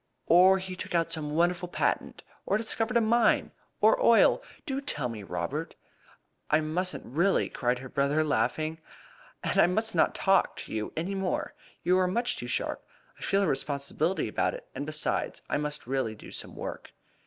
[0.25, 2.23] Or he took out some wonderful patent?
[2.47, 3.51] Or he discovered a mine?
[3.81, 4.41] Or oil?
[4.65, 5.75] Do tell me, Robert!"
[6.49, 8.79] "I mustn't, really," cried her brother laughing.
[9.43, 11.53] "And I must not talk to you any more.
[11.83, 12.83] You are much too sharp.
[13.15, 16.93] I feel a responsibility about it; and, besides, I must really do some work."